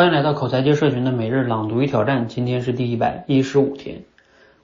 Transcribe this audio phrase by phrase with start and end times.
[0.00, 4.04] 欢迎来到口才界社群的每日朗读与挑战，今天是第一百一十五天。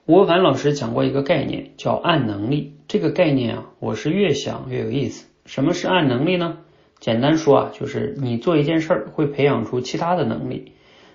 [0.07, 2.73] 吴凡老师讲过一个概念，叫暗能力。
[2.87, 5.27] 这个概念啊，我是越想越有意思。
[5.45, 6.57] 什么是暗能力呢？
[6.99, 10.71] 简单说啊，就是你做一件事儿会培养出其他的能力。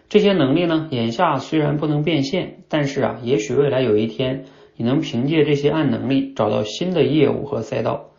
[0.08, 4.44] 这些能力呢，眼下虽然不能变现，但是啊，也许未来有一天，
[4.76, 8.10] 你能凭借这些暗能力找到新的业务和赛道。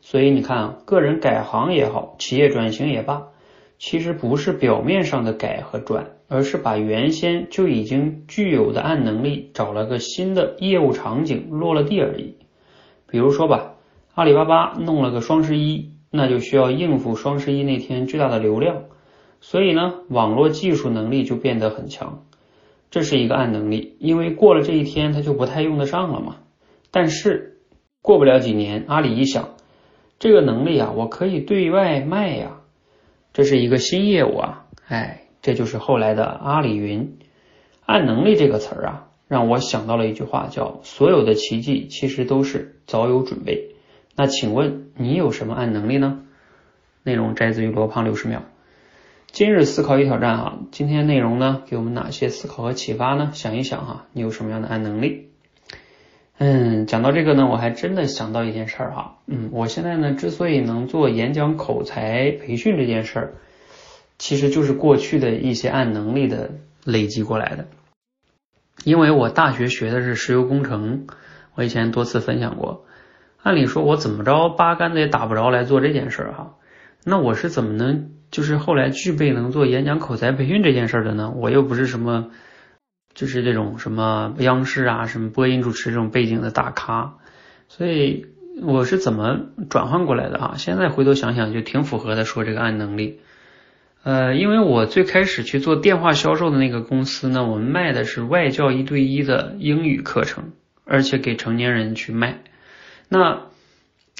[0.00, 3.24] 所以你看啊，个人改行也好，企业转型也罢。
[3.80, 12.36] 其实不是表面上的改和转，而是把原先就已经具有的暗能力找了个新的业务场景落了地而已。
[13.08, 13.76] 比如说吧，
[14.14, 18.82] 阿里巴巴弄了个双十一，那就需要应付双十一那天巨大的流量，
[19.40, 22.26] 所以呢，网络技术能力就变得很强。
[22.90, 26.36] 这是一个暗能力，因为过了这一天，它就不太用得上了嘛。
[26.90, 27.62] 但是
[28.02, 29.54] 过不了几年，阿里一想，
[30.18, 32.59] 这个能力啊，我可以对外卖呀。
[33.32, 37.18] 这是一个新业务啊，哎，这就是后来的阿里云。
[37.86, 43.74] 按能力这个词儿啊，让我想到了一句话，叫“所有的奇迹其实都是早有准备”。
[44.16, 46.20] 那请问你有什么按能力呢？
[47.02, 48.42] 内容摘自于罗胖六十秒。
[49.32, 53.30] 今日思考与挑战哈，今天内容呢，给我们哪些思考和启发呢？
[53.32, 55.29] 想一想哈，你有什么样的按能力？
[56.42, 59.18] 嗯，讲到这个呢，我还真的想到一件事儿哈。
[59.26, 63.32] 嗯，我现在呢之所以能做演讲口才培训这件事儿，
[64.16, 67.66] 其实就是过去的一些按能力的累积过来的。
[68.84, 71.06] 因为我大学学的是石油工程，
[71.54, 72.86] 我以前多次分享过。
[73.42, 76.54] 按理说，我怎么着八竿子也打不着来做这件事儿哈。
[77.04, 81.34] 那我是怎么能就是后来具备能做演讲口才培训这件事儿的呢？
[81.36, 82.30] 我又不是什么。
[83.14, 87.14] 就是这种什么央视啊，什么播音主持这种背景的大咖，
[87.68, 88.26] 所以
[88.62, 90.54] 我是怎么转换过来的啊？
[90.56, 93.18] 现在回头想想就挺符合的，说这个暗能力。
[94.02, 100.52] 呃，因为我最开始去做电话销售的那个公司呢，我们卖的是外教一对一的英语课程，
[100.84, 102.42] 而且给成年人去卖。
[103.08, 103.42] 那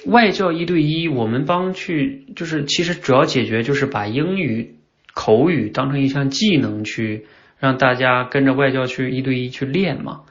[0.04, 4.76] 外教一对一，我们帮去就是其实主要解决就是把英语
[5.14, 7.26] 口语当成一项技能去。
[7.60, 10.22] 让大家跟着外教去一对一去练嘛，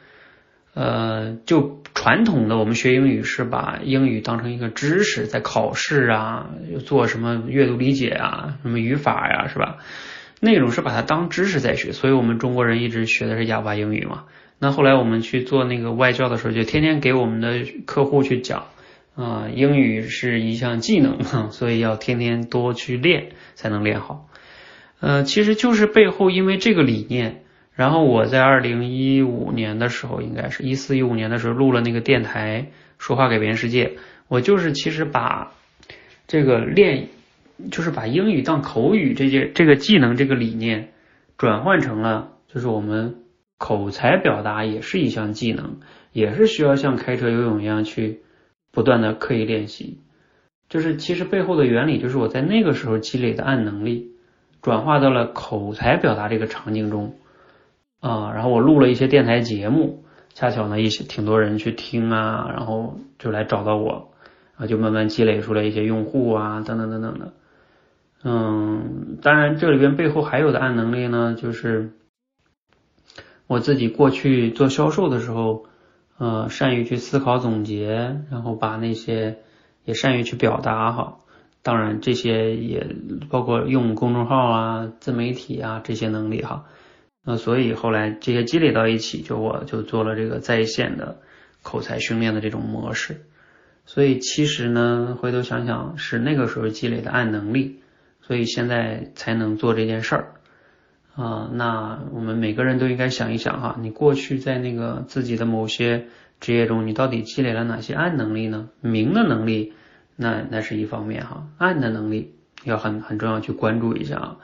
[0.73, 6.50] 呃，就传统的我们学英语是把英语当成一个知识，在考试啊，
[6.85, 9.78] 做什么阅读理解啊，什么语法呀，是吧？
[10.41, 14.23] 那种是把它当知识在学，所以我们中国人一直学的是哑巴英语嘛。
[14.57, 18.68] 那后来我们去做那个外教的时候，就天天给我们的客户去讲
[19.16, 24.28] 啊，英语是一项技能嘛，所以要天天多去练，才能练好。
[25.00, 27.44] 呃，其实就是背后因为这个理念，
[27.74, 33.94] 然后我在二零一五年的时候，应该是一四一五年的时候录了那个电台，说话改变世界。
[34.28, 35.54] 我就是其实把
[36.28, 37.08] 这个练，
[37.72, 40.90] 就是把英语当口语这些这个技能这个理念，
[41.38, 43.24] 转换成了就是我们
[43.58, 45.80] 口才表达也是一项技能，
[46.12, 48.20] 也是需要像开车游泳一样去
[48.72, 50.00] 不断的刻意练习。
[50.68, 54.12] 就是其实背后的原理就是我在那个时候积累的暗能力。
[54.62, 57.16] 转化到了口才表达这个场景中
[58.00, 60.03] 啊，然后我录了一些电台节目，
[60.34, 64.12] 恰巧呢一些挺多人去听啊，然后就来找到我
[64.58, 67.34] 啊，就慢慢积累出来一些用户啊，等等等等的。
[68.24, 71.92] 嗯，当然这里边背后还有的暗能力呢，就是
[73.48, 75.66] 我自己过去做销售的时候，
[76.18, 79.38] 呃，善于去思考总结，然后把那些
[79.86, 81.19] 也善于去表达哈。
[81.62, 82.96] 当然，这些也
[83.30, 86.66] 包括用公众号啊、自媒体啊这些能力哈。
[87.25, 91.19] 那所以后来这些积累到一起，就我就做了这个在线的
[91.62, 93.25] 口才训练的这种模式。
[93.86, 97.81] 所以其实呢，回头想想是那个时候积累的暗能力，
[98.22, 100.34] 所以现在才能做这件事儿
[101.16, 101.50] 啊。
[101.53, 106.06] 那我们每个人都应该想一想哈，你过去在那个自己的某些
[106.40, 108.69] 职业中，你到底积累了哪些暗能力呢？
[108.80, 109.74] 明的能力。
[110.22, 112.35] 那那是一方面哈，暗的能力
[112.66, 114.38] 要很很重要去关注一下啊，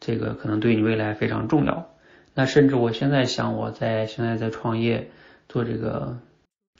[0.00, 1.90] 这个可能对你未来非常重要。
[2.34, 5.10] 那甚至我现在想，我在现在在创业
[5.46, 6.20] 做这个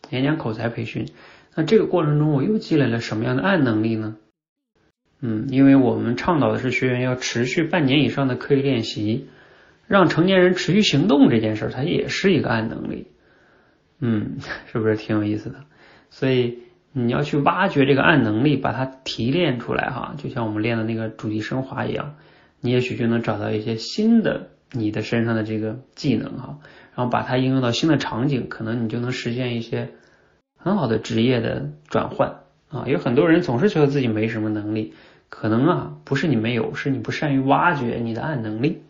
[0.09, 1.11] 演讲口才培训，
[1.55, 4.17] 那这个过程中我又积累了什么样的暗能力呢？
[5.21, 9.29] 嗯，因为我们倡导的是学员要持续半年以上的刻意练习，
[9.87, 13.09] 让成年人持续行动这件事儿，它也是一个暗能力。
[14.01, 14.39] 嗯，
[14.73, 15.57] 是不是挺有意思的？
[16.09, 16.61] 所以。
[16.93, 22.17] 你要去挖掘这个暗能力，把它提炼出来哈，就像我们练的那个主题升华一样，
[22.61, 26.59] 你也许就能找到一些新的你的身上的这个技能哈，
[26.97, 29.91] 然后把它应用到新的场景，可能你就能实现一些
[30.57, 32.41] 很好的职业的转换
[32.71, 32.85] 啊。
[32.87, 34.95] 有很多人总是觉得自己没什么能力，
[35.29, 38.83] 可能啊不是你没有，是你不善于挖掘你的暗能力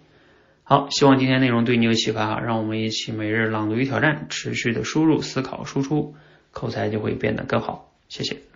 [0.65, 6.15] 好，希望今天内容对你有启发哈，让我们一起每日朗读与挑战，持续的输入、思考、输出，
[6.53, 7.90] 口才就会变得更好。
[8.11, 8.50] 谢谢。